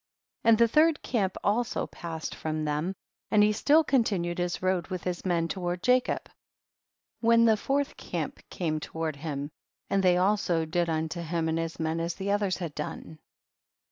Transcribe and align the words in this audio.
38. 0.41 0.49
And 0.49 0.57
the 0.57 0.67
third 0.67 1.03
camp 1.03 1.37
also 1.43 1.85
passed 1.85 2.33
from 2.33 2.65
them, 2.65 2.95
and 3.29 3.43
he 3.43 3.53
still 3.53 3.83
continued 3.83 4.39
his 4.39 4.59
road 4.63 4.85
Avith 4.87 5.03
his 5.03 5.23
men 5.23 5.47
toward 5.47 5.83
Jacob, 5.83 6.27
when 7.19 7.45
the 7.45 7.55
fourth 7.55 7.97
camp 7.97 8.39
came 8.49 8.79
toward 8.79 9.15
him, 9.17 9.51
and 9.91 10.01
they 10.01 10.17
also 10.17 10.65
did 10.65 10.89
unto 10.89 11.21
him 11.21 11.47
and 11.47 11.59
his 11.59 11.79
men 11.79 11.99
as 11.99 12.15
the 12.15 12.31
others 12.31 12.57
had 12.57 12.73
done. 12.73 13.19